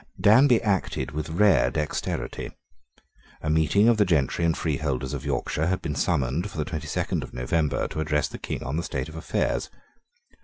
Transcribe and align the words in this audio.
Danby 0.19 0.59
acted 0.63 1.11
with 1.11 1.29
rare 1.29 1.69
dexterity. 1.69 2.51
A 3.39 3.51
meeting 3.51 3.87
of 3.87 3.97
the 3.97 4.03
gentry 4.03 4.43
and 4.43 4.57
freeholders 4.57 5.13
of 5.13 5.23
Yorkshire 5.27 5.67
had 5.67 5.83
been 5.83 5.93
summoned 5.93 6.49
for 6.49 6.57
the 6.57 6.65
twenty 6.65 6.87
second 6.87 7.21
of 7.21 7.35
November 7.35 7.87
to 7.89 7.99
address 7.99 8.27
the 8.27 8.39
King 8.39 8.63
on 8.63 8.77
the 8.77 8.81
state 8.81 9.09
of 9.09 9.15
affairs. 9.15 9.69